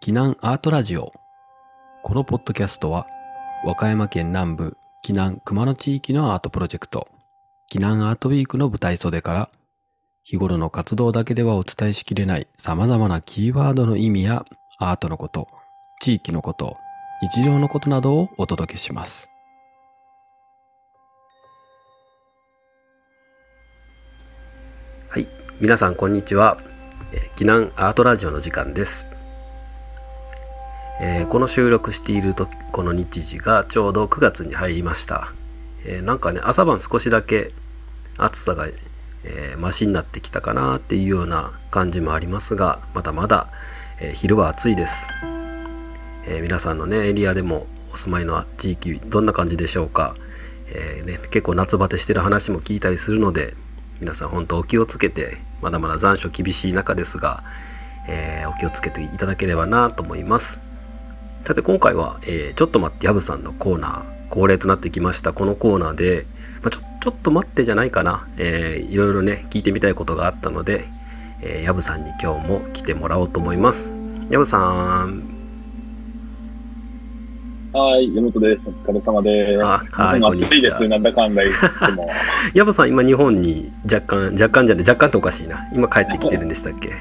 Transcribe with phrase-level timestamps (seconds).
[0.00, 1.10] 避難アートラジオ。
[2.04, 3.08] このポッドキャストは
[3.64, 7.08] 和歌山県南部避難熊野地域のアートプロジェクト。
[7.70, 9.50] 避難アートウィークの舞台袖から
[10.22, 14.44] 日頃の活動だけではお伝えしきれない様々なキーワードの意味や
[14.78, 15.48] アートのこと
[16.00, 16.76] 地域のこと
[17.20, 19.30] 日常のことなどをお届けします。
[25.10, 25.26] はい。
[25.60, 26.56] 皆さんこんにちは。
[27.12, 29.17] えー避難アートラジオの時間です。
[31.00, 35.32] えーこの収録しているとこの日時がちょうど9月に入りました、
[35.84, 37.52] えーなんかね朝晩少しだけ
[38.18, 38.66] 暑さが、
[39.24, 43.48] えーマシになってきたかなっていうような感じもありますがまだまだ、
[44.00, 45.10] えー昼は暑いです、
[46.26, 50.14] え皆さんのねエリアでもお住まいの地域どんな感じでしょうか、
[50.72, 53.54] えね、結構夏バテしてる話も聞いたりするので
[54.00, 57.42] 皆さん本当お気をつけてまだまだ残暑厳しい中ですが、
[58.08, 60.67] えお気をつけていただければなと思います。
[61.48, 66.26] さて今回は、えーちょっと待ってやぶさんのコーナー恒例となってきましたこのコーナーで、
[66.60, 70.84] まあ、ちょちょっと待ってじゃないかな、えーいろいろね聞いてみたいことがあったので、
[71.40, 73.94] えー、やぶさんに今日も来てもらおうと思います
[74.28, 74.58] やぶさ
[75.06, 75.22] ん
[77.72, 78.68] はい、山本です。
[78.68, 79.62] お疲れ様です。
[79.96, 80.86] あはい暑いです。
[80.88, 82.08] なんだかんだ言っても。
[82.52, 86.92] やぶさん今日本に若干若干じゃない若干っておかしいな今帰ってきてるんでしたっけ？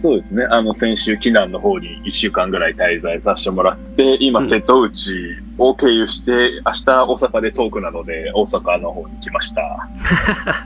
[0.00, 0.44] そうですね。
[0.48, 4.46] あの、先週、避難の方に1週間ぐらい滞在させてもらって、今、うん。
[4.46, 9.88] 瀬戸内を経由して、明日大阪でトークなので、大阪の方に来ました。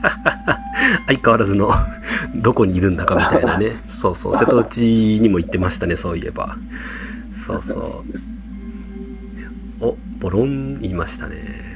[1.07, 1.71] 相変わらずの
[2.35, 3.71] どこにいるんだかみたいなね。
[3.87, 4.35] そうそう。
[4.35, 6.55] 瀬戸内にも行ってましたねそういえば。
[7.31, 8.03] そうそう。
[9.83, 11.72] おボロン言いましたね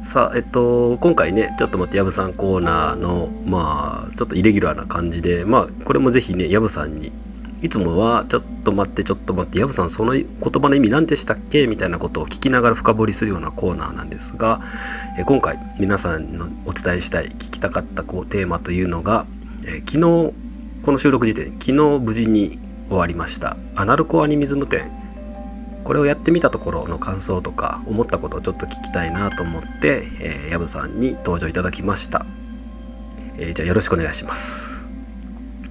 [0.00, 7.12] さあえっと今回ねちょっと待ってやぶさんコーナーのまあちょっとイレギュラーな感じでまあこれもぜひねやぶさんに
[7.60, 11.66] いつもはちょっと待ってちょっと待ってやぶさんその言葉の意味何でしたっけ？
[11.66, 14.60] みたいなことを聞きながら深掘りするようなコーナーなんですが
[15.18, 19.26] え今回皆さんのお伝えしたい聞きたかったこうテーマというのが、
[19.66, 23.56] え昨日この収録時点昨日無事に終わりました。
[23.74, 24.90] アナルコアニミズム展。
[25.88, 32.26] これをやってみたところの感想とか思ったことをちょっと聞きたいなと思って、えー、さんに登場いただきました、
[33.38, 34.84] えーじゃあよろしくお願いします。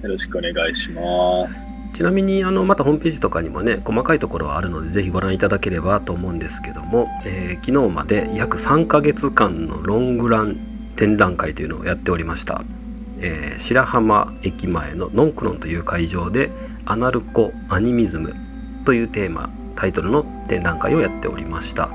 [0.02, 1.78] よろしくお願いします。
[1.92, 10.56] ちなみにあのまたホームページとかにもね細かいところはあるのでぜひご覧いただければと思うんですけども、えー昨日まで約3ヶ月間のロングラン
[10.96, 12.64] 展覧会というのをやっておりました、
[13.20, 16.50] えー白浜駅前のノンクロンという会場で
[16.86, 18.34] アナルコアニミズム
[18.84, 21.88] というテーマタイトルの展覧会をやっておりました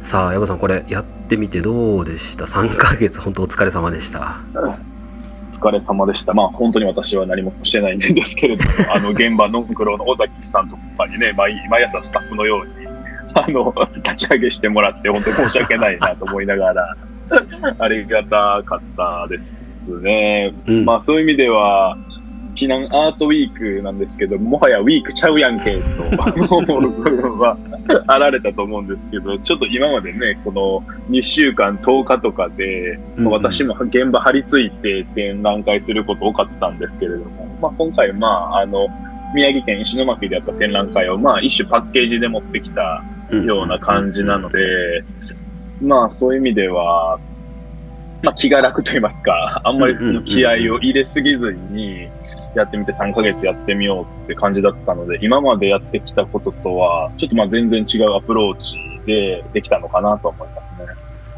[0.00, 6.34] さあ矢場さんこれやってみてどうでした？3ヶ月本当お疲れ様でしたお疲れ様でした。
[6.34, 12.86] まあ、本当に私は何もしてないんですけれども、 あの、現場のンクロの尾崎さんとかにね、毎毎朝スタッフのように、
[13.32, 13.72] あの、
[14.02, 16.96] 立ち上げしてもらって、本当に申し訳ないなと思いながら、
[17.78, 20.52] ありがたかったですね。
[20.66, 21.96] うんまあ、そういう意味では、
[22.56, 25.76] 避難アートウィークなんですけど、もはやウィークちゃうやんけ、
[26.66, 26.78] と、
[27.38, 27.56] は
[28.08, 38.88] あられたと思うんですけど、ちょっと今までね、この2週間、10日とかで、まあ私も現場張り付いて展覧会すること多かったんですけれども、まあ、今回、まあ、あの、
[39.34, 44.58] 宮城県石巻でやった展覧会を、まあ、一種パッケージで持ってきたような感じなので、
[45.82, 47.18] まあ、そういう意味では、
[48.22, 52.08] まあ、気が楽と言いますか、あんまりその気合を入れすぎずに、
[52.54, 60.88] やってみて3ヶ月やってみようって感じだったので、今までやってきたこととは、ちょっとまあ全然違うアプローチでできたのかなと思いますね。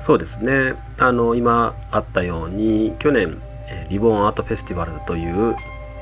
[0.01, 0.75] そうですね。
[0.99, 5.55] あの今あったように去年えーリボンアートフェスティバルという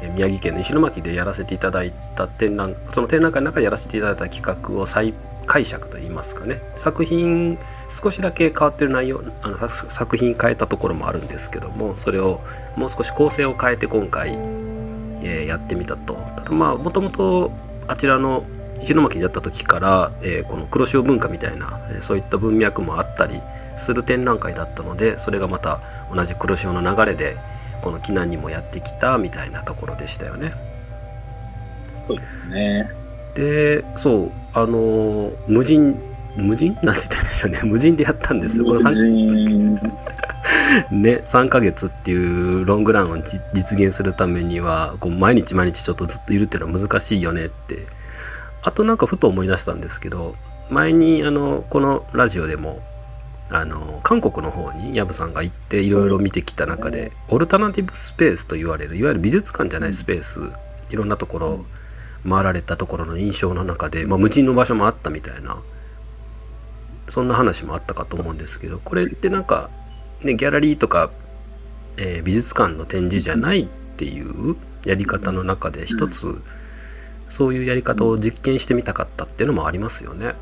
[0.02, 5.14] えー宮城県の石巻でやらせていただいた展覧その展覧会の中でやらせていただいた企画を再
[5.46, 6.60] 解釈といいますかね。
[6.74, 7.58] 作品
[7.88, 12.40] 少しだけ変わってる内容あの作作品変えたところもあるんですけどもそれを
[12.76, 17.50] もう少し構成を変えて今回、えーやってみたとただまあもともと
[17.86, 18.44] あちらの
[18.80, 23.40] 石巻でやった時から、えーこの黒潮文化みたいな、えーそういった文脈もあったり
[23.76, 25.80] する展覧会だったのでそれがまた
[26.14, 27.36] 同じ黒潮の流れで
[27.82, 30.52] この避難にもやってきたみたいなところでしたよね。
[32.08, 32.90] そうですね。
[33.34, 36.00] でそうあのー無人
[36.36, 36.74] 無人？
[36.82, 37.60] なんて言ったんでしょうね。
[37.70, 38.60] 無人でやったんです。
[38.60, 38.66] よ。
[38.66, 39.74] この無 3, 人。
[40.90, 47.86] ね、3ヶ月っていうロングランをじ実現するためにはこう毎日毎日ちょっとずっといるっていうのは難しいよねって。
[48.66, 50.34] あとなんかふと思い出したんですけど
[50.70, 52.80] 前にあのこのラジオでも
[53.48, 60.40] あの韓国の方に薮さんが行っていろいろ見てきた中でオルタナティブスペースと言われるいわゆる美術館じゃないスペース
[60.90, 61.64] いろんなところ
[62.28, 65.58] 回られたところの印象の中で、まあ、無人の場所もあったみたいな
[67.08, 69.70] そんな話もあったかと思うんですけどこれってなんか、
[70.22, 71.10] ね、ギャラリーとか、
[71.96, 73.66] えー、美術館の展示じゃないっ
[73.96, 76.42] ていうやり方の中で一つ
[77.28, 80.34] そういうやり方を実験してみたかったっていうのもありますよね。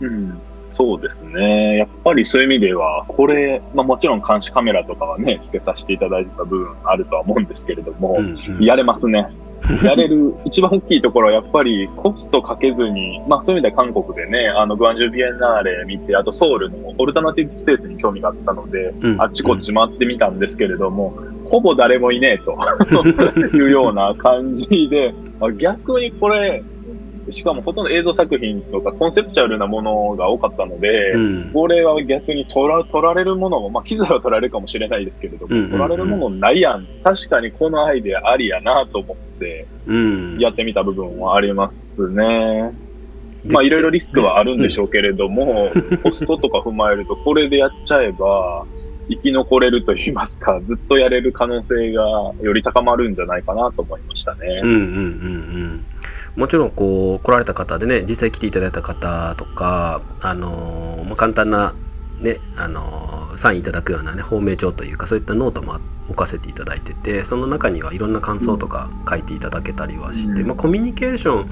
[0.00, 0.40] うん
[0.70, 1.78] そうですね。
[1.78, 9.26] やっぱりそういう意味では、これ、まあもちろん監視カメラとかはね、つけさせていただいた部分あるとは思うんですけれども、うんうん、やれますね。
[9.84, 22.56] やれる、一番大きいところはやっぱりコストかけずに、まあそういう意味では韓国でね、あのグアンジュビエンナーレ見て、あとソウルのオルタナティブスペースに興味があったので、うん、あっちこっち回ってみたんですけれども、うん、ほぼ誰もいねえと
[23.56, 25.14] いうような感じで、
[25.58, 26.62] 逆にこれ、
[27.32, 36.86] しかもほとんど映像作品とかコンセプチュアルなものが多かったので、うん、これは逆に取ら取られるものも、まあ、機材は取られるかもしれないですけれども、うんうんうん、取られるものないやん。
[37.04, 39.66] 確かにこのアイデアありやなと思って、
[40.38, 42.72] やってみた部分はありますね。
[43.50, 48.66] まあいろいろリスクはあるんでしょうけれども、うん、 コストとか踏まえると、これでやっちゃえば、
[49.08, 54.60] 生き残れると言いますか、ずっとやれる可能性がより高まるんじゃないかなと思いましたね。
[54.62, 55.84] うんうんうんうん
[56.36, 61.74] もちろんこう来られた方でね実際来ていただいた方とかあのまあ、簡単な
[62.20, 65.78] ねあのサインいただくようなね芳名帳というかそういったノートも
[66.08, 71.46] 置かせていただいててその中にはいろんな感想とか書いていただけたりはして、うん、まあ、コミュニケーショ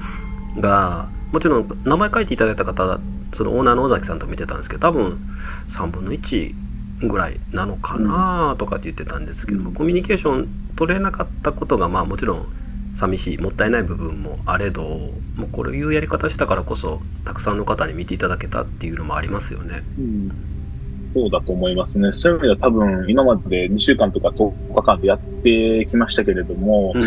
[0.57, 2.99] ンがもちろん名前書いていただいた方
[3.31, 5.19] そのオーナーの尾崎さんと見てたんですけど多分
[5.67, 6.55] 3分の1
[7.07, 12.45] ぐらいなのかなとかって言ってたんですけど、うん、コミュニケーション取れなかったことがまあもちろん
[12.93, 19.83] 寂しいもったいない部分もあれどもうこういうやり方したからこそたくさんの方に見ていただけたっていうのもありますよね。
[19.97, 20.49] うん
[21.13, 22.11] そうだと思いますね。
[22.11, 26.99] そういう意味では多分今まで2週間とか10日間でやってきましたけれども、う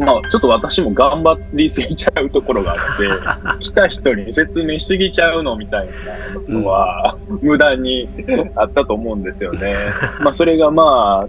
[0.00, 5.88] ん、まあちょっと私も頑張りすぎちゃうところがあって、 来た人に説明しすぎちゃうのみたい
[6.48, 8.08] なのは、うん、無駄に
[8.54, 9.74] あったと思うんですよね。
[10.22, 11.28] まあそれがまあ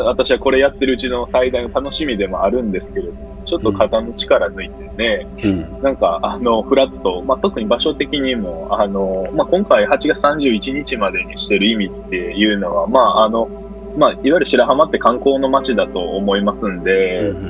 [0.00, 13.48] 私はこれやってるうちの最大の楽しみでもあるんですけれども、ちょっと肩の力抜いてね、うん、なんか、あの、フラット、まあ、特に場所的にも、あの、まあ、今回8月31日までにしてる意味っていうのは、まあ、あの、
[13.96, 17.40] まあ、いわゆる白浜って観光の街だと思いますんで、いわ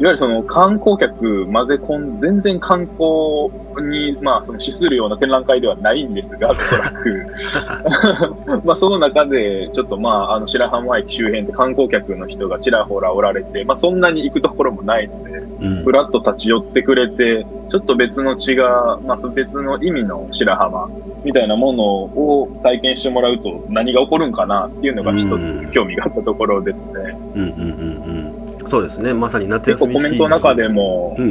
[0.00, 3.50] ゆるその観光客混ぜ込ん、全然観光
[3.80, 7.26] に、まあ、その資するような展覧会ではないんですが、 おそらく。
[8.66, 15.42] まあ、その中で、ちょっとまあ、あの白浜駅周辺で観光客の人がちらほらおられて、まあ、そんなに行くところもないので、
[15.84, 18.62] ふらっと立ち寄ってくれて、ちょっと別の違う、
[19.06, 20.90] まあ、別の意味の白浜
[21.24, 26.92] みたいなものを体験してもらうと何が起こるんかなっていうのが一つ興味があったところですね。
[27.34, 28.68] うんうんうんうん。
[28.68, 29.14] そうですね。
[29.14, 31.28] まさに夏休み結構コメントの中でも、うんう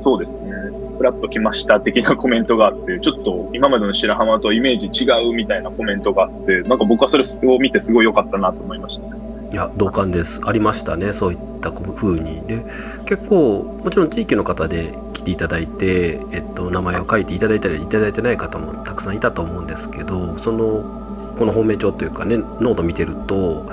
[0.00, 0.52] ん、そうですね。
[0.98, 9.28] フラッと来ました的なコメントがあって、ちょっと今までの白浜とイメージ違うみたいなコメントがあって、なんか僕はそれを見てすごい良かったなと思いました、ね。
[9.50, 12.64] いや同感ですありましたねそういった風にで
[13.06, 21.07] 結構もちろん地域の方で来ていただいて、えっと、名前を書いていただいたりいただいてない方もたくさんいたと思うんですけどその
[21.38, 23.70] この本命帳というかねノート見てると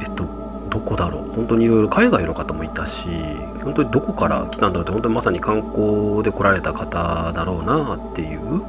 [0.00, 0.24] えっと
[0.70, 1.32] どこだろう。
[1.32, 3.08] 本当にいろいろ海外の方もいたし
[3.62, 8.62] 本当にどこから来たんだろうって本当にまさに観光で来られた方だろうなっていう、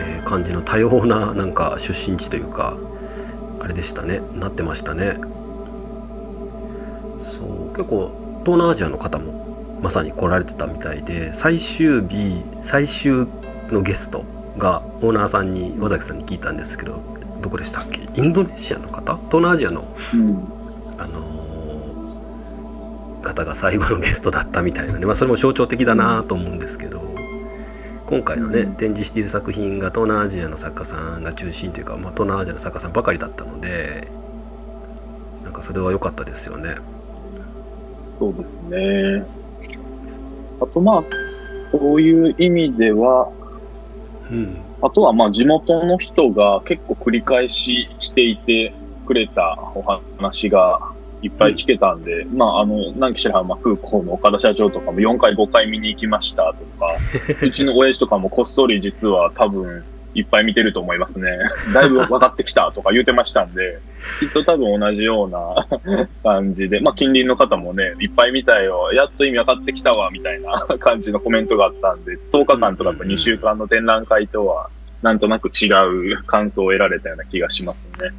[0.00, 2.76] えー、感じの多様ななんか出身地というか
[3.60, 4.20] あれでしたね。
[4.34, 5.18] なってましたね。
[7.18, 7.68] そう。
[7.76, 8.10] 結構
[8.44, 13.26] 東南アジアの方もまさに来られてたみたいで最終日最終
[13.70, 14.24] のゲスト
[14.58, 17.00] がオーナーさんに尾崎さんに聞いたんですけど
[17.40, 18.02] どこでしたっけ？
[18.14, 19.16] インドネシアの方？
[19.16, 19.84] 東南アジアの、う
[20.16, 20.48] ん、
[20.98, 27.00] あのー、方が最後のゲストだったみたいなね、まあ、それも象徴的だなと思うんですけど
[28.06, 34.08] 今回のね展示している作品が東南アジアの作家さんが中心というか、まあ、東南アジアの作家さんばかりだったので
[35.44, 36.76] なんかそれは良かったですよね。
[38.18, 39.26] そうですね。
[40.60, 41.04] あとまあ
[41.72, 43.32] そういう意味では、
[44.32, 48.74] うん、あとはまあ地元の人が結構繰り返し来ていて
[49.06, 56.96] くれたお話がいっぱい来てたんで、うん、まあ、あの、南紀白浜空港の岡田社長とかも4回5回見に行きましたとか、
[57.46, 59.84] うちの親父とかもこっそり実は多分
[60.14, 61.30] いっぱい見てると思いますね。
[61.72, 63.78] だいぶ分かってきたとか言ってましたんで、
[64.20, 74.68] きっと多分同じような 感じで、まあ近隣の方もね、いっぱい見たよ、やっと意味分かってきたわ、みたいな 感じのコメントがあったんで、10日間とか2週間の展覧会とは、
[75.02, 75.66] なんとなく違
[76.12, 78.10] う感想を得られたような気がしますね。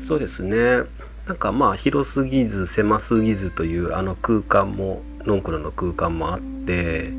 [0.00, 0.82] そうですね。
[1.26, 7.12] なんかまあ広すぎず狭すぎずというあの空間もノンクロの空間もあって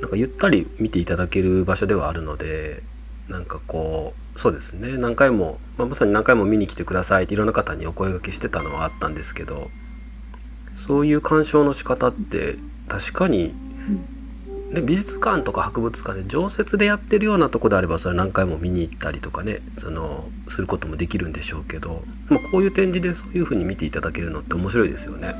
[0.00, 2.82] なんかゆったり見ていただける場所ではあるので
[3.32, 4.96] なんかこうそうですね。
[4.96, 9.70] 何回も、まあ、まさに何回も見に来てくださいっていろんな方にお声がけしてたのはあったんですけど
[10.74, 12.56] そういう鑑賞の仕方って
[12.88, 13.54] 確かに、
[14.70, 25.34] ね、美術館とか博物館で常設でやってるようなとこであればそれ何回も見に行ったりとかねそのすることもできるんでしょうけど、まあ、こういう展示でそういうふうに見ていただけるのって面白いですよね。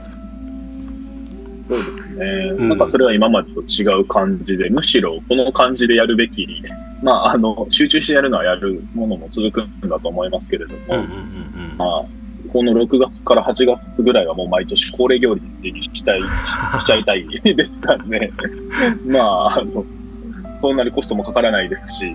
[1.69, 2.27] そうですね、
[2.59, 6.47] うん、なんかそれは今までと違う感じで、むしろこの感じでやるべき、
[7.03, 11.05] まあ、あの集中してやるのはやるものも続くんだと思いますけれども、
[11.77, 12.07] まあ、
[12.49, 16.27] この6月から8月ぐらいはもう毎年恒例行事にしたい、し
[16.87, 18.31] ちゃいたいですからね。
[19.07, 19.85] まあ、あの、
[20.57, 22.07] そんなにコストもかからないですし。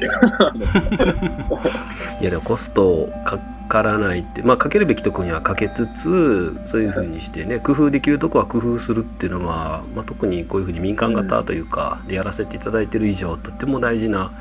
[2.22, 14.32] いや、でもコストかからないって、まあ、かけるべきところにはかけつつ、そういうふうにしてね、工夫できるとこは工夫するっていうのは、まあ、特にこういうふうに民間型というか、でやらせていただいてる以上、とっても大事な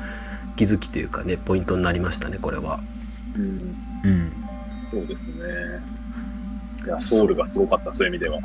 [0.57, 2.81] 気づきというかね、ポイントになりましたね、これは。
[3.35, 3.75] うん。
[4.03, 4.33] うん
[4.89, 5.81] そうですね。
[6.85, 8.39] いや、ソウルがすごかった、そういう意味では。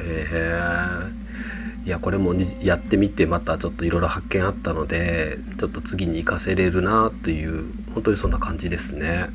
[0.00, 1.86] へえ。
[1.86, 9.28] いや、これもやってみて、またちょっといろいろ発見あったので、ちょっと次に活かせれるなという、本当にそんな感じですね。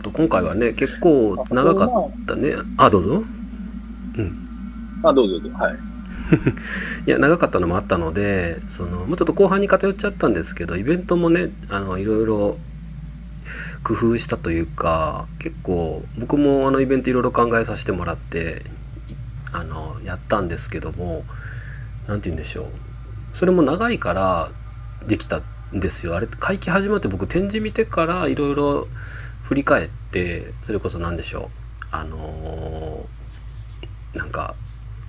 [0.00, 2.54] あと、今回はね、結構長かったね。
[2.76, 3.22] あ、どうぞ。
[4.16, 5.00] うん。
[5.04, 5.56] あ、どうぞどうぞ。
[5.56, 5.95] はい。
[7.06, 12.58] いや長かったのもあったのでそのもうちょっと後半に偏っちゃったんですけどイベントもねあのいろいろ
[13.84, 18.64] 工夫したというか結構僕もあのイベントいろいろ考えさせてもらって
[19.52, 21.24] あのやったんですけども
[22.08, 22.66] 何て言うんでしょう。
[23.32, 24.50] それも長いから
[25.06, 25.42] できた
[25.72, 26.16] んですよ。
[26.16, 28.88] あれ会期始まって僕展示見てからいろいろ
[29.42, 31.86] 振り返ってそれこそ何でしょう。
[31.92, 34.56] あのー、なんか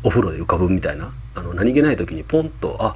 [0.04, 1.14] お風呂で浮かぶみたいな。
[1.36, 2.96] あの何気ない時にポンとあ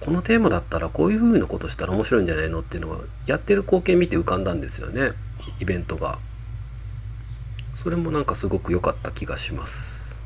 [0.00, 5.12] このテーマだったらこういう風なことしたら面白いんじゃないのっていうのはやってる光景見て浮かんだんですよね。
[5.60, 6.18] イベントが。
[7.74, 10.20] それもなんかすごく良かった気がします。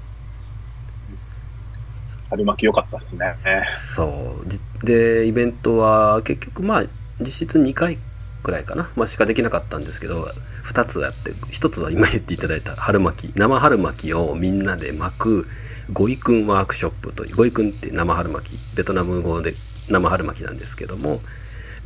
[2.31, 3.37] 春巻き良かったですね。
[3.71, 4.37] そ
[4.85, 4.87] う。
[4.87, 6.85] でイベントは結局まあ
[7.21, 7.99] 実質2回
[8.43, 10.29] くらいかな、まあ、しかできなかったんですけど
[10.67, 13.33] 2つやって1つは今言っていただいた春巻き。
[13.37, 15.47] 生春巻きをみんなで巻く
[15.93, 19.55] ゴイくんワークショップというゴイくんって生春巻きベトナム語で
[19.89, 21.21] 生春巻きなんですけども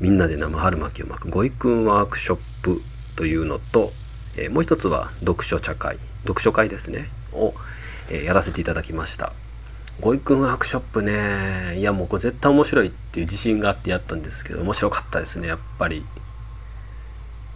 [0.00, 2.80] みんなで生春巻きを巻くゴイくんワークショップ
[3.16, 3.90] というのと、
[4.36, 7.52] えー、もう一つは読書茶会読書会ですねを、
[8.10, 9.32] えー、やらせていただきました。
[10.00, 16.04] ゴイくんワークショップねいやもうこれ絶対面白いっていう自信があってやったんですけど面白かったですねやっぱり。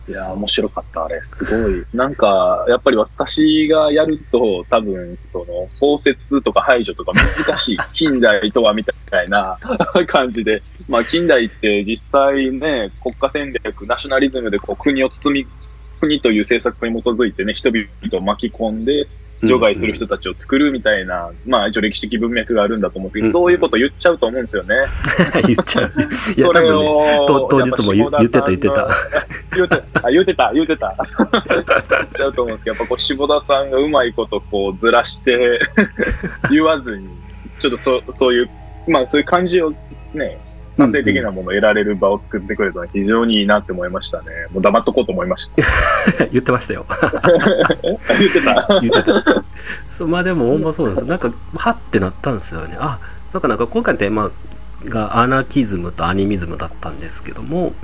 [0.08, 1.22] いや、面白かった、あれ。
[1.22, 1.84] すごい。
[1.92, 7.12] なんか、やっぱり私がやると、多分、その、包摂とか排除とか
[7.46, 7.78] 難しい。
[7.94, 9.58] 近代とはみたいな
[10.06, 10.62] 感じで。
[10.88, 15.46] まあ、近代って実際ね、国家戦略、ナショナリズムでこう国を包み、
[16.00, 19.06] 国という政策に基づいてね、人々を巻き込んで、
[19.44, 24.76] 除外する人たちを作るみたいな、まあ一応歴史的文脈があるんだと思うんですけど、うん、そういうこと言っちゃうと思うんですよね。
[25.46, 25.92] 言っちゃう。
[26.36, 28.88] いや、多分ね、当日も言ってた言ってた。
[29.54, 30.96] 言ってた、言ってた、 言ってた。
[31.48, 35.60] 言っちゃうと思うんですけど、やっぱこう、下田さんがうまいことこうずらして
[36.50, 37.08] 言わずに、
[37.60, 38.50] ちょっとそそういう、
[38.86, 39.72] まあそういう感じを
[40.14, 40.38] ね、
[40.78, 44.26] 安定的なものを得られる場を作ってくれたのは非常にいいなって思いましたね。
[44.52, 46.26] もう黙っとこうと思いました。
[46.32, 46.86] 言ってましたよ。
[48.18, 48.80] 言ってた？
[48.80, 49.44] 言ってた。
[49.88, 51.08] そうまあでもほんまそうなんですよ。
[51.08, 52.76] なんか、はってなったんですよね。
[52.78, 52.98] あ、
[53.28, 54.30] そうかなんか今回のテーマ
[54.86, 57.74] がアナキズムとアニミズムだったんですけども、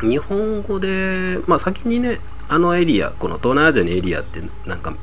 [0.00, 4.94] 日本語で、まあ先にね、あのエリア、この東南アジアのエリアってなんか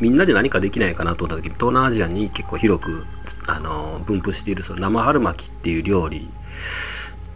[0.00, 3.06] みんなで何かできないかなと思った時に東南アジアに結構広く
[3.46, 6.28] あの分布しているその生春巻きっていう料理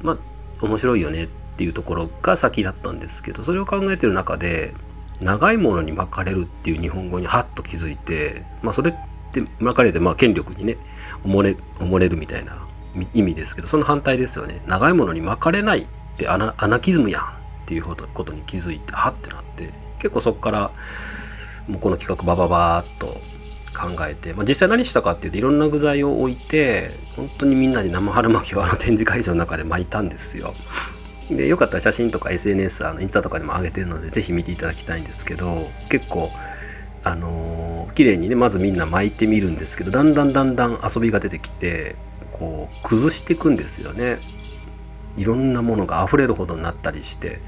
[0.03, 0.19] まあ
[0.61, 4.75] 面白いよねっていうところが先だったんですけどそれを考えてる中で
[5.21, 8.95] 長いものに巻かれるっていう日本語にハッと気づいて、まあ、それっ
[9.33, 10.77] て巻かれてまあ権力にね
[11.25, 12.67] 思れ思れるみたいな
[13.15, 14.61] 意味ですけどその反対ですよね。
[14.67, 15.87] 長いものに巻かれないっ
[16.17, 17.27] てアナアナキズムやんっ
[17.67, 20.71] ていうことに気づいてハッてなって結構そこから
[21.69, 23.21] もうこの企画バババーっと
[23.79, 30.55] 考えて、まあ、実際何したかっていうといろんな具材を置いて本当にみんなで生春巻きをあの展示会場の中で巻いたんですよ。
[31.31, 36.31] でよかったら写真とか SNS あのインスタとかにも上げてるので是非見ていただきたいんですけど結構
[37.05, 41.97] あのー、綺麗にねまずみんな巻いてみるんですけどだんだんだんだん遊びが出てきて
[42.33, 44.19] こう崩していくんですよね。
[45.19, 47.41] いろんなものが溢れるほどになったりして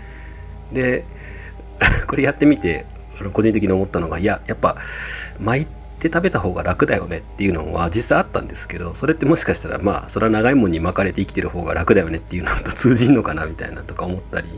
[0.72, 1.04] で
[2.08, 2.84] これやってみて
[3.32, 4.76] 個人的に思ったのがいややっぱ
[5.38, 5.66] 巻いっ
[6.00, 14.48] て食べた方が楽だよねっていうのは実際あったんですけどそれってもしかしたらまあそれは長いもんに巻かれて生きてる方が楽だよねっていうのと通じんのかなみたいなとか思ったり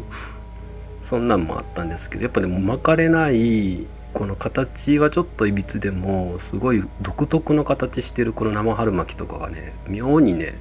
[1.02, 10.54] そんなんもあったんですけどやっぱでも巻かれないこの形はちょっといびつでもすごい独特の形してるこの生春巻きとかがね妙にね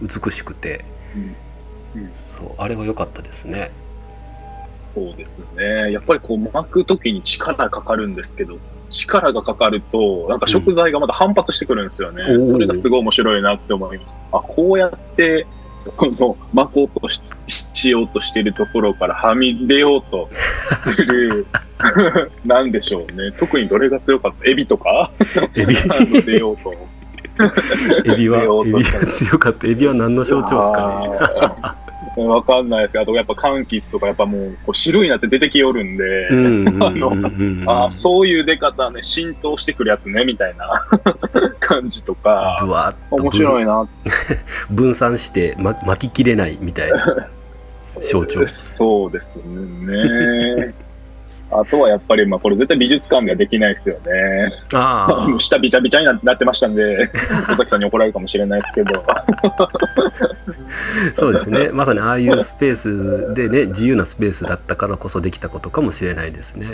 [0.00, 0.84] 美しくて、
[2.12, 3.70] そうあれは良かったですね。
[4.96, 5.92] そうですね。
[5.92, 8.56] やっぱりこう巻くときに力かかるんですけど、
[8.90, 12.22] 力がかかると、なんか食材がまた反発してくるんですよね。
[12.26, 14.14] うんそれがすごい面白いなって思います。
[14.32, 17.22] あ、こうやって、その巻こうとし
[17.74, 20.30] しようとしてるところからはみ出ようと
[20.78, 21.46] する、
[22.46, 23.32] なんでしょうね。
[23.38, 24.50] 特にどれが強かった？
[24.50, 25.10] エビとか？
[25.54, 25.74] エビ
[26.22, 26.72] 出ようと。
[28.10, 31.85] エビは エビ強かったエビは何の象徴ですかね。
[32.16, 37.10] わかんないですけど、あとやっぱ柑橘とかやっぱもうこう白いなって出てきよるんで、あの
[37.70, 40.86] あーそういう出方ね、浸透してくるやつね、みたいな
[41.60, 43.88] 感じとか、ぶわっと面白いな。
[44.70, 47.28] 分散して、ま、巻ききれないみたいな
[47.98, 48.46] 象徴。
[48.48, 50.85] そうですね。
[51.50, 54.50] あとはやっぱり、まあこれ絶対美術館ではできないですよね。
[54.74, 57.10] あ下びちゃびちゃにななってましたんで、
[57.50, 59.04] 尾崎さんに怒られるかもしれないですけど。
[59.06, 59.24] あ
[61.14, 66.66] そうですねまさにああいうスペースでね自由なスペースだったからこそできたことかもしれないですね。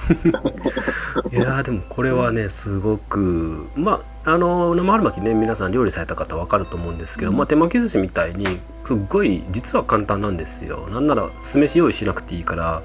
[1.30, 10.88] いやーでもこれはねすごくまああの生春巻きね皆さん料理された方わかると思うんですけど、まあ、手巻き寿司みたいにすっごい実は簡単なんですよ。
[10.90, 12.82] なんなら酢飯用意しなくていいから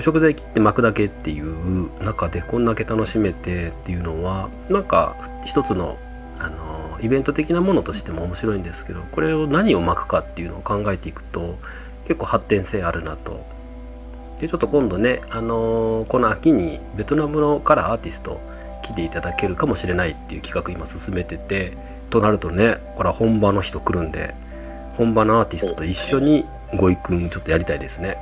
[0.00, 5.98] 食材切って巻くだけっていう中でこんだけ楽しめてっていうのはなんか一つの
[6.38, 11.58] あのイベント的なものとしても面白いんですけどこれを何を巻くかっていうのを考えていくと
[12.04, 13.44] 結構発展性あるなと。
[14.38, 18.38] でちょっと今度ね、あのこの秋にベトナムのからアーティスト
[18.82, 21.72] 来ていただけるかもしれないっていう企画今進めてて
[22.10, 24.34] となるとねこれは本場の人来るんで
[24.96, 26.44] 本場のアーティストと一緒に
[26.76, 28.18] ごいくんちょっとやりたいですね。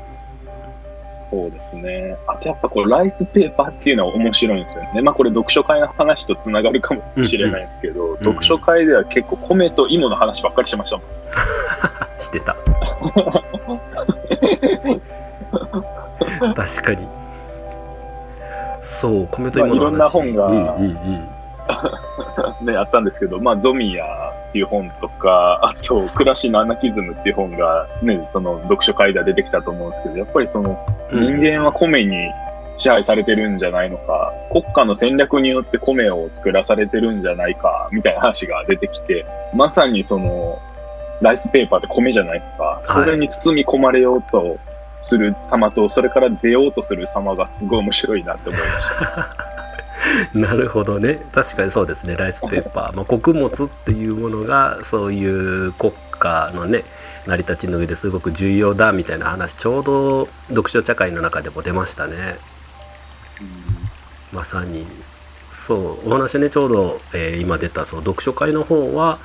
[1.35, 2.17] そうですね。
[2.29, 5.03] あとやっぱこれライスペーパーっていうのは面白いんですよね。
[5.03, 11.07] まあこれ読書会の話とつながるかもしれないですけど、ん読書会では結構米と芋の話ばっかりしてましたもん。
[12.19, 12.55] してた
[16.55, 17.09] 確かに
[18.81, 21.29] そう米と芋の話、まあいろんな本がうんうんうん
[22.61, 24.05] ね、あったんですけど、まあ、ゾミヤ
[24.49, 30.79] っていう本とか、あと、暮らしのアナキズムっていう本が、ね、その読書会では出てきたと思うんですけど、やっぱりその、
[31.13, 32.17] 人間は米に
[32.77, 39.25] 支配されてるんじゃないのか、国家の戦略によって米を作らされてるんじゃないか、みたいな話が出てきて、
[39.55, 40.59] まさにその、
[41.21, 42.81] ライスペーパーって米じゃないですか。
[42.83, 44.59] それに包み込まれようと
[45.01, 49.51] する様と、それから出ようとする様がすごい面白いなって思いました。
[50.35, 51.27] なるほどね。
[51.33, 52.17] 確かにそうですね。
[52.17, 56.85] ライスペーパー、まあ、穀物っていうものがそういう国家のね
[57.27, 62.39] 成り立ちの上ですごく重要だみたいな話ちょうど読書茶会の中でも出ましたね。
[64.33, 64.87] まさに。
[65.51, 69.19] そうお話ねちょうど、えー今出たそう読書会の方は、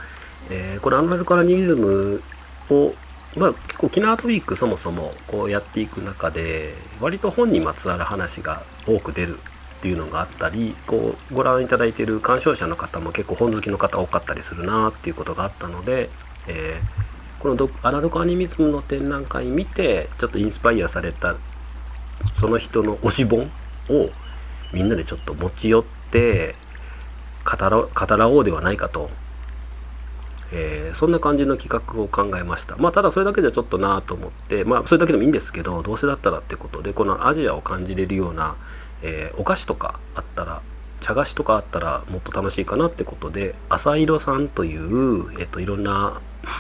[0.50, 2.22] えーこれアナルカラニミズム
[2.70, 2.94] を
[3.38, 9.40] まあ、結構キナートウィークそもそもこうやっていく中で割と本にまつわる話が多く出る
[9.80, 16.10] っていうのがあったりこうご覧いただいている鑑賞者の方も結構本好きの方多かったりするなっていうことがあったので、
[16.48, 21.38] えーこのドアナログアニミズムの展覧会見てちょっとインスパイアされた
[22.34, 23.50] その人の推し本
[23.90, 24.10] を
[24.74, 26.56] みんなでちょっと持ち寄って
[27.46, 29.10] 語ら語らおうではないかと、
[30.52, 32.76] えーそんな感じの企画を考えました。
[32.76, 38.58] まあただそれだけじゃちょっとなと思ってまあそれだけでもいいんですけどどうせだったらってことでこのアジアを感じれるような、
[39.04, 40.62] えーお菓子とかあったら
[41.00, 46.20] 茶菓子とかあったらもっと楽しいかなってことで朝色さんという、えっと、いろんな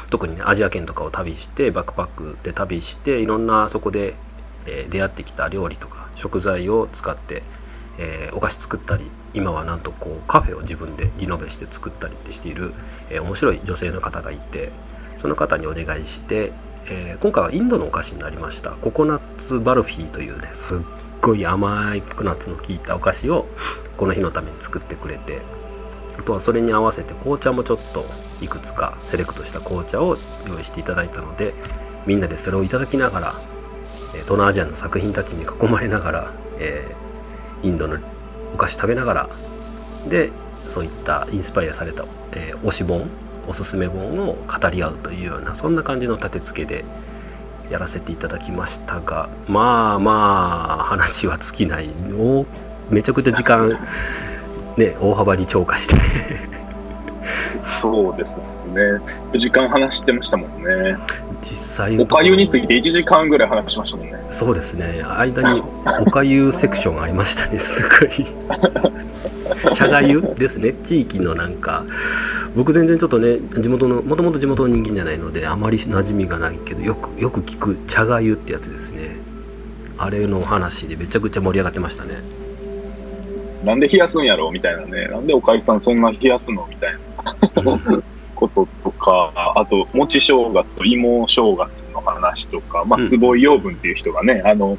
[0.09, 4.15] 特にねアジア圏とかを旅してバックパックで旅していろんなそこで、
[4.65, 7.43] えー出会ってきた料理とか食材を使って、
[7.97, 12.73] えーお菓子作ったり今はなんとこうカフェを自分でリノベして作ったりってしている、
[13.09, 14.71] えー面白い女性の方がいて
[15.17, 16.53] その方にお願いして、
[16.89, 18.71] え今回はインドのお菓子になりました。
[18.71, 20.79] ココナッツバルフィーというねすっ
[21.21, 23.47] ごい甘いココナッツの効いたお菓子を
[23.97, 25.41] この日のために作ってくれて
[26.17, 28.05] あとはそれに合わせて紅茶もちょっと
[28.41, 31.53] いくつかセレクトした紅茶を用意していただいたので
[32.05, 33.33] みんなでそれをいただきながら
[34.13, 37.09] 東南アジアの作品たちに囲まれながら、えー
[37.61, 37.97] インドの
[38.53, 39.29] お菓子食べながら
[40.07, 40.31] で
[40.65, 43.09] そういったインスパイアされた、えー推し本
[43.47, 46.85] おすすめ本を語り合うというようなそんな感じの立て付けで
[47.69, 51.89] やらせていただきましたがまあまあ話は尽きない
[52.89, 53.79] めちゃくちゃ時間
[54.77, 55.95] ね大幅に超過して
[57.63, 58.31] そうです
[58.69, 59.39] ね。
[59.39, 60.97] 時間話してましたもんね。
[61.41, 61.55] 実
[61.85, 64.19] 際おかゆについて1時間ぐらい話しましたもんね。
[64.29, 65.61] そうですね間に
[66.05, 68.09] おかゆセクションがありましたねすごい
[69.73, 70.73] 茶がゆですね。
[70.73, 71.85] 地域のなんか
[72.55, 79.17] 僕全然ちょっとね地元のもともと地元の人間じゃないのであまり馴染みがないけどよくよく聞く茶がゆってやつですね。
[79.97, 82.15] あれの話でめちゃくちゃ盛り上がってましたね。
[83.63, 85.07] なんで冷やすんやろみたいなね。
[85.07, 88.01] なんでおかゆさんそんな冷やすのみたいな
[88.39, 94.77] こととか、あと、餅正月と芋正月の話とか、ま坪井養分っていう人がね、あの、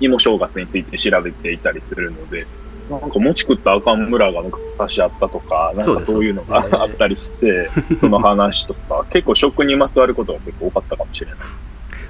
[0.00, 2.46] 芋正月について調べていたりするので、
[2.90, 7.62] なんか餅食ったらあかん村が昔あったとか、なんかそういうのがあったりして、
[7.96, 11.36] その話とか、結構食にまつわることが結構多かったかもしれない。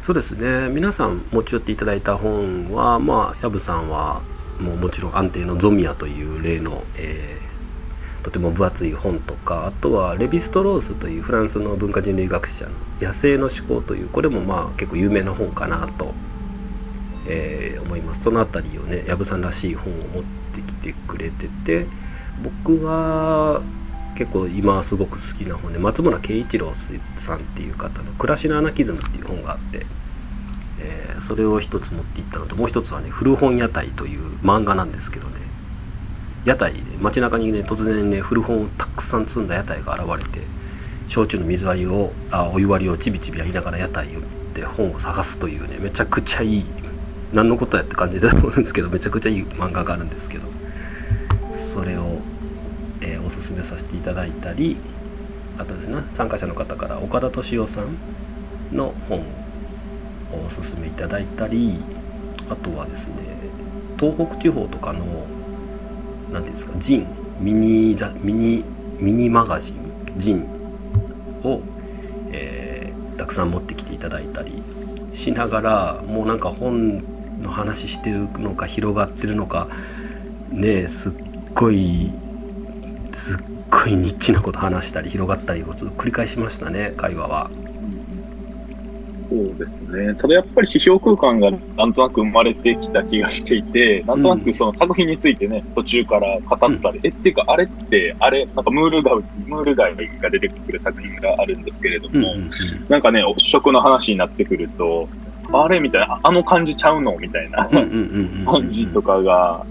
[0.00, 0.68] そうですね。
[0.68, 4.20] 皆さん持ち寄っていただいた本はまあ藪さんは
[4.60, 7.42] もうもちろん安定のゾミアという例の、えー
[8.22, 12.70] とても分厚い本とかあとはレヴィストロースというフランスの文化人類学者の
[13.02, 16.14] 「野生の思考」というこれもまあ結構有名な本かなと、
[17.26, 18.22] えー思います。
[18.22, 21.86] そのあたりをね藪さんらしい本を持ってきてくれてて
[22.42, 23.62] 僕は
[24.16, 29.86] 結構今すごく好きな本で松村慶一郎さんっていう方の「暮らしのアナキズム」っていう本があって、
[30.80, 35.34] えーそれを一つ持っていったのともう一つはね「古本屋台」という漫画なんですけどね
[36.44, 40.40] 屋台で街中にね突然ね古本をたくさん積んだ屋台が現れて
[41.06, 44.08] 焼酎の水割りをあお湯割りをちびちびやりながら屋台
[44.54, 46.64] で本を探すというねめちゃくちゃいい
[47.32, 50.48] 何のことやって感じだと思うんですけどめちゃくちゃいい漫画があるんですけど
[51.52, 52.18] それを、
[53.00, 54.76] えーおすすめさせていただいたり
[55.58, 57.96] あとですね参加者の方から岡田敏夫さん
[58.72, 61.78] の本をおすすめいただいたり
[62.48, 63.14] あとはですね
[63.98, 65.04] 東北地方とかの
[66.32, 67.06] 何ていうんですかジン
[67.38, 68.64] ミニザミニ
[68.98, 70.46] ミニマガジンジン
[71.44, 71.60] を、
[72.32, 74.62] えーたくさん持ってきていただいたり
[75.12, 77.04] しながらもうなんか本
[77.42, 79.68] の話してるのか広がってるのか
[80.50, 81.14] ねえすっ
[81.54, 82.12] ごい
[83.12, 87.50] すっごいニッチなこと話したり広がったりをちょっと繰り返しましたね会話は。
[89.32, 90.14] そうですね。
[90.16, 99.14] ただやっぱり批評空間がなんとなく生まれてきた気がしていて、なんとなくその作品についてね、途中から語ったり、え、っていうかあれって、あれ、なんかムール貝、
[99.46, 102.50] ムール貝が出てくる作品があるんですけれども、うんうんうん
[102.88, 105.08] なんかね、食の話になってくると、
[105.52, 109.66] あれみたいな、ああの感じちゃうのみたいな感じとかが、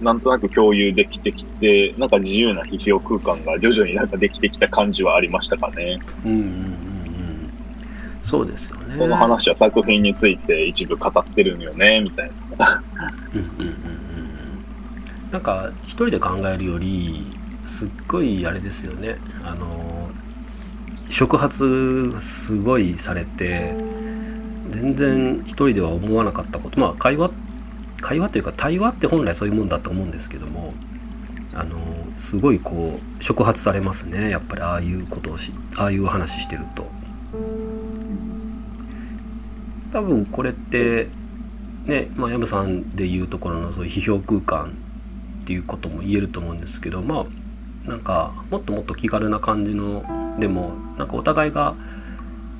[0.00, 6.00] なんとなく共有できてきて、なんか自由な批評空間が徐々になんかできてきた感じはありましたかね。
[6.24, 6.94] うんうんうんうん
[8.22, 8.96] そうですよね。
[8.96, 12.82] その話は作品について一部語ってるんよね、みたいな。
[13.34, 14.04] うんうんうんうん
[15.34, 17.26] なんか一人で考えるより
[17.66, 20.08] すっごいあれですよねあの
[21.10, 23.74] 触発がすごいされて
[24.74, 26.80] 全然一人では思わなかったこと。
[26.80, 27.30] まあ会話
[28.00, 30.74] 会話というか対話って本来そういうもんだと思うんですけども。
[31.56, 31.76] あの
[32.16, 34.28] すごいこう触発されますね。
[34.28, 36.90] やっぱりああいうことをしああいう話してると。
[39.92, 41.06] 多分これって
[41.84, 44.76] ねまあ藪さんでいうところのそういう批評空間
[45.42, 50.04] っていうことも言えると思うんですけどまあなんかもっともっと気軽な感じの
[50.40, 51.76] でもなんかお互いが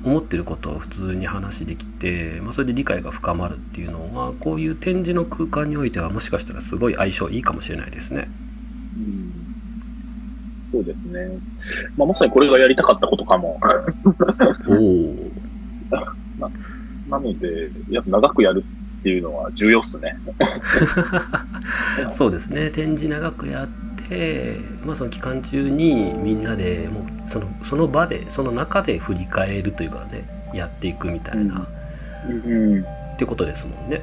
[0.05, 8.29] 思ってることを普通に話できて、まあ、それで理解が深まるっていうのはこういう展示の空間においてはもしかしたらすごい相性いいかもしれないですね。
[10.71, 11.39] そうですね。
[11.97, 13.59] まあ、まさにこれがやりたかったことかも。
[14.67, 15.31] おお。
[17.09, 18.63] なので、やっぱ長くやる
[18.99, 20.17] っていうのは重要っすね。
[22.09, 23.84] そうですね展示長くやって、
[24.85, 31.67] まあ、その期間中にみんなでもうそのその場でその中で振り返るというかねやっていくみたいな、
[32.29, 32.83] うん。
[33.15, 34.01] ってことですもんね。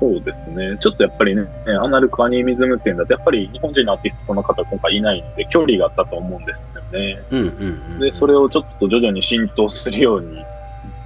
[0.00, 0.78] そうですね。
[0.80, 1.42] ちょっとやっぱりね、
[1.82, 7.22] アナルクアニミズム展だと、やっぱり日本人のアーティストの方今回いないんで、距離があったと思うんですよね。
[7.30, 10.42] うんうんうん、で、それをちょっと徐々に浸透するように、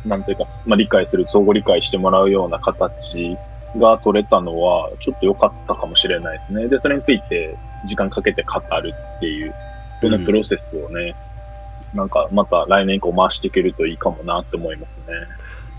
[0.07, 3.37] なんていうか、まあ、理解する、相互理解してもらうような形
[3.79, 6.69] が取れたのは、ちょっと良かったかもしれないですね。
[6.69, 7.57] で、それについて
[7.87, 9.55] 時間かけて語るっていう、
[10.01, 11.15] このプロセスをね、
[11.95, 15.05] なんかまた来年以降回していけるといいかもなって思いますね。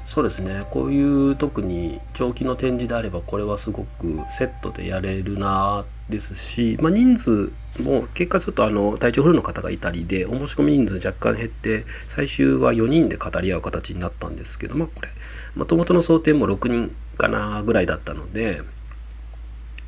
[0.05, 15.09] そうですねこういう特に長期の展示であればこれはすごくセットでやれるなですし、まあ、人数も結果ちょっとあの体調不良の方がいたりでお申し込み人数若干減って最終は4人で語り合う形になったんですけどまあこれ
[15.55, 18.61] もともとの想定も6人かなぐらいだったので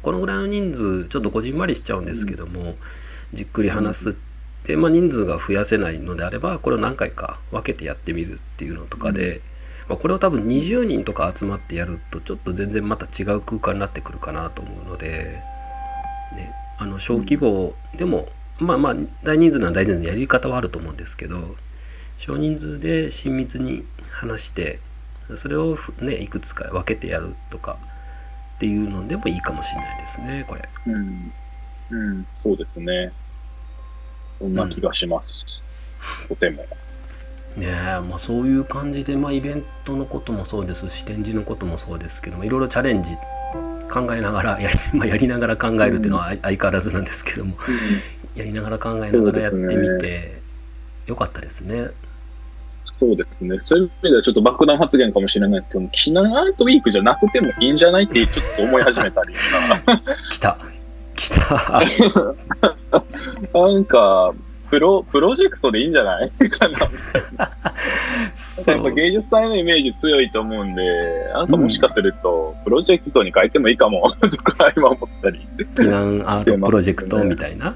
[0.02, 2.76] このぐらいの人数ちょっとこじんまりしちゃうんですけども、
[3.34, 4.14] じっくり話すっ
[4.64, 9.42] て、まあ、人数が増やせないのであればこれを何回か分けてやってみるっていうのとかで、
[9.90, 15.42] まあ、これを多分20人とか集まってやるとちょっと全然また違う空間になってくるかなと思うので、
[16.36, 21.56] ね、あの小規模でも、まあまあ大人数なら大人数のやり方はあると思うんですけど
[22.16, 24.80] 少人数で親密に話して
[25.36, 27.78] それをふねいくつか分けてやるとか
[28.56, 30.70] っていうのでもいいかもしれないですねこれ。
[30.88, 31.34] うん。
[31.90, 33.12] うん、そうですね。
[34.40, 35.62] そんな気がします。
[36.28, 36.66] とても。
[37.56, 43.16] ねえまあ、そういう感じで、まあ、イベントのこともそうですし展示のこともそうですけどもいろいろチャレンジ
[43.92, 47.58] 考えながらやり, まあ、やりながら考えるっていうのは相相変わらずなんですけども
[48.36, 50.40] やりながら考えながらやってみて、
[51.08, 51.88] よかったですね。
[53.00, 53.60] そうですね。
[53.60, 59.34] そういう意味ではちょっと爆弾発言かもしれないですけども、避難アートウィークじゃなくてもいいんじゃないってちょっと思い始めたり。
[60.32, 60.58] 来た
[61.16, 61.84] 来た
[63.54, 64.34] なんか、
[64.70, 66.78] プロ、プロジェクトでいいんじゃないかな。
[68.36, 75.48] そやっぱ芸術祭のイメージ強いと思うんで、なんかもしかすると、プロジェクトに書いてもいいかも、とか今思ったり。
[75.76, 77.76] 避難アートプロジェクトみたいな。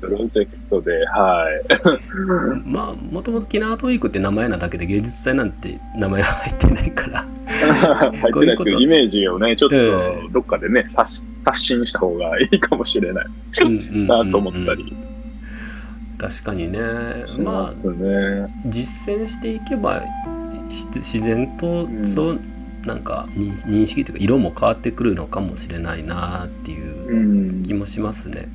[0.00, 2.64] プロジェクトで、はい。
[2.64, 7.26] まあもともとキナートウィークって名前なだけで芸術祭なんて名前は入ってないから。
[7.50, 9.80] 入ってないけど、イメージをね、ちょっとえ
[10.26, 10.28] え。
[10.32, 13.26] どっかでね、刷刷新した方がいいかもしれない。
[13.62, 14.06] うんうんうんうん。
[14.06, 14.96] なと思ったり。
[16.18, 16.78] 確かにね。
[17.24, 17.70] しまあ。
[18.66, 20.02] 実践していけば
[20.68, 22.04] し自然とうん。
[22.04, 22.40] そう、
[22.86, 27.14] なんか認認識というか色も変わってくるのかもしれないなっていうう
[27.60, 27.62] ん。
[27.62, 28.48] 気もしますね。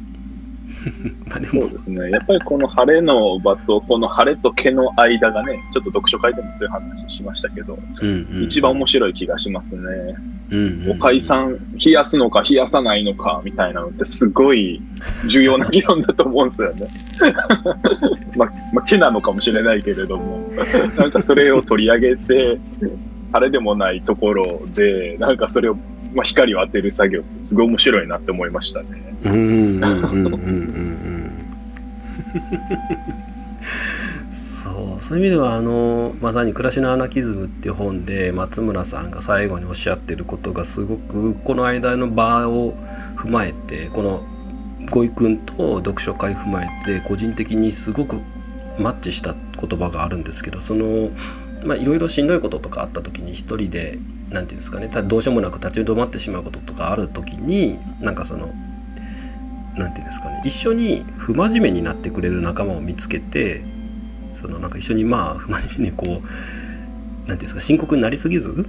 [1.28, 2.12] まあでもそうですね。
[2.12, 9.82] やっぱりこの晴れの場と、この晴れと毛の間がね、ちょっと読書会でもそういう話しましたけど、うんうん一番面白い気がしますね。
[10.52, 14.82] うんうんお解散、冷やすのか冷やさないのかみたいなのってすごい
[15.28, 16.88] 重要な議論だと思うんですよね。
[18.38, 20.48] まあ、まあ、毛なのかもしれないけれども、
[20.98, 22.60] なんかそれを取り上げて、
[23.32, 25.78] 晴れでもないところで、なんかそれを、
[26.15, 28.88] まあ、光を当てる作業ってすごい面白いなって思いましたね。
[34.32, 42.73] そうそういう意味ではあのまさに「暮らしのアナキズム」っていう本で松村さんが最後におっしゃってることがすごくこの間の場を
[43.15, 44.23] 踏まえてこの
[44.91, 48.17] ゴイ君と読書会踏まえて個人的にすごく
[48.78, 51.10] マッチした言葉があるんですけどその
[51.63, 53.97] まあいろいろしんどいこととかあった時に一人で
[54.30, 54.88] 何て言うんですかね。
[54.88, 58.54] どうしようもなく立ち止まってしまうこととかある時になんかその
[59.76, 60.42] なんていうんですかね。
[60.46, 63.64] 一緒に不真面目になってくれる仲間を見つけて
[64.34, 68.66] そのなんか一緒にまあ不真面目にこうなんていうんですか深刻になりすぎず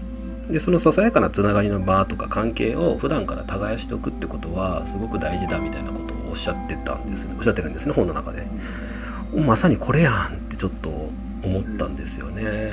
[0.48, 8.46] でそのささやかなつながりの場とか関係を普段から耕しておくってことはすごく大事だみたいなことをおっしゃってたんですおっしゃってるんですね本の中で。
[9.34, 10.88] まさにこれやんってちょっと
[11.42, 12.72] 思ったんですよね。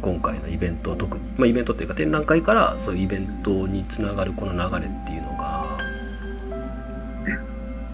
[0.00, 5.76] 今回のイベント特に、まあ、イベントというか展覧会からそういうイベントにつながるこの流れっていうのが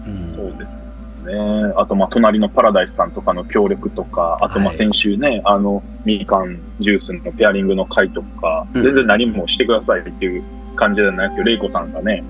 [0.05, 0.35] うん。
[0.35, 0.83] そうです
[1.25, 1.73] ね。
[1.77, 4.75] あと、まあ、隣のパラダイスさんとかの協力とか、あと、まあ、はい。
[4.75, 8.83] 先週ね、あの、みかんジュースのペアリングの会とか、うん。
[8.83, 10.43] 全然何もしてくださいっていう
[10.75, 12.23] 感じじゃないですけど、レイコさんがね、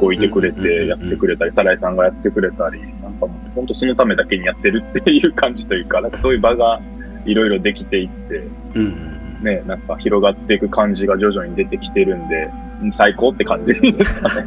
[0.00, 6.80] 動いてくれて、やってくれたり、サライさんがやってくれたり、なんかもう、本当そのためだけにやってるっていう感じというか、なんかそういう場が
[7.26, 12.50] いろいろできていって、うんうんね、なんか広がっていく感じが徐々に出てきてるんで、
[12.82, 14.46] うん最高って感じですかね。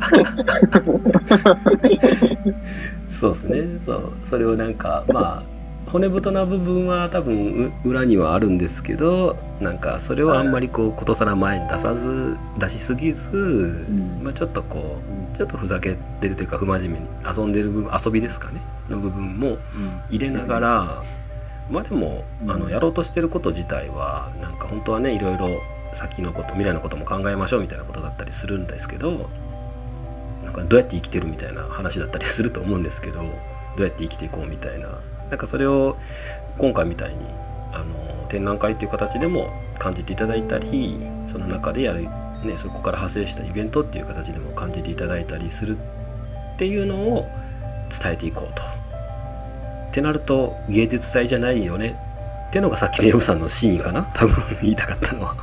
[3.10, 3.80] そうですね。
[3.80, 4.13] そう。
[4.23, 5.43] それをなんかまあ
[5.89, 14.23] 骨太な部分は多分う裏にはあるんですけどなんかそれをあんまりこうことさら前に出さず出しすぎず、ん。
[14.23, 14.97] まあ、ちょっとこ
[15.34, 18.62] うちょっとふざけてるというか不真面目に遊んでる部分遊びですかね。
[18.89, 19.58] の部分も
[20.10, 21.04] 入れながら、
[21.71, 25.62] まあでもあのやろうとしてること自体はなんか本当はねいろいろ
[25.93, 29.29] 先のこと未来のことも考えましょうみたいなことだったりするんですけど
[30.43, 33.27] なんかどうやって生きてるみたいな話だったりすると思うんですけどど
[33.79, 35.97] うやって生きていこうみたいななんかそれを
[36.57, 37.25] 今回みたいに
[37.73, 42.03] あの展覧会っていう形でも感じていただいたりその中でやる、
[42.43, 47.27] ね、そこから派生したイベントっていう形でも感じていただいたりするっていうのを
[47.89, 48.81] 伝えていこうと。
[49.91, 51.99] ってなると芸術祭じゃないよね
[52.47, 54.04] ってのがさっきのヨブさんの真意かな？
[54.13, 55.36] 多分言いたかったのは。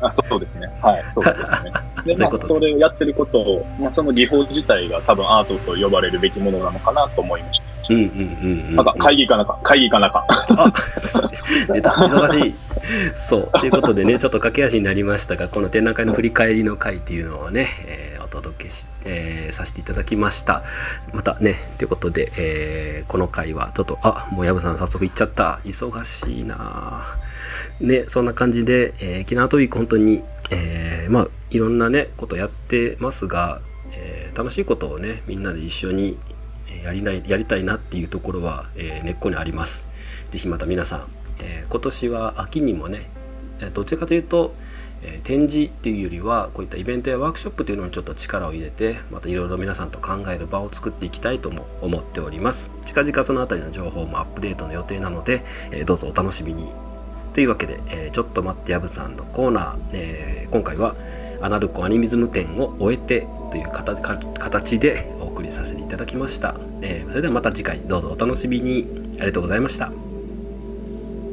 [0.00, 0.66] あそうですね。
[0.82, 1.72] はい、そうですね。
[2.04, 7.64] で、まあ、そういうことですそれをやってることを、まあ、その技法自体が多分アートと呼ばれるべきものなのかなと思いました。
[7.94, 8.76] うんうんうんうん。
[8.76, 10.26] なんか会議行かなか、会議行かなか。
[10.28, 10.72] あ
[11.72, 12.54] 出た忙しい
[13.14, 20.64] そうということでねちょっと駆け足になりましたがこの展覧会の振り返りの回っていうのをね、えーお届けし、えー、させていただきました。
[21.12, 25.60] またねということで、えー、この回はちょっとあもう薮さん早速行っちゃった。
[25.64, 27.04] 忙しいな。
[27.80, 33.60] ねそんな感じで、えー、キナートウィーク本当に、えー、まあいろんなねことやってますが、
[33.92, 36.18] えー、楽しいことをねみんなで一緒に
[36.82, 39.86] やりないやりたいなっていうところは、えー、根っこにあります。
[40.30, 41.06] 是非また皆さん、
[41.38, 43.08] えー、今年は秋にもね
[43.72, 44.54] どちらかというと
[45.04, 52.72] え展示っていうよりはこういったイベントやワークショップというのにちょっと力を入れてまたいろいろ皆さんと考える場を作っていきたいとも思っております。
[52.84, 56.68] 近々その辺りの情報もアップデートの予定なので、えどうぞお楽しみに。
[57.32, 60.94] というわけで、えちょっと待ってやぶさんのコーナー、えー、今回は
[61.40, 68.86] アナルコアニミズム展を終えてという形でお送りさせていただきました、えー、それではまた次回どうぞお楽しみに。
[69.16, 70.03] ありがとうございました。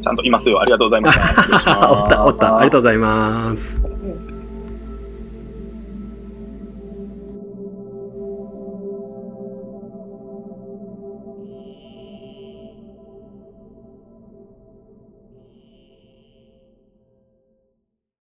[0.01, 0.61] ちゃんといますよ。
[0.61, 1.89] ありがとうございました。
[1.91, 3.90] おった、おった、ありがとうございます。